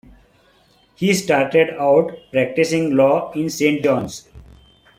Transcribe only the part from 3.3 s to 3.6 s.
in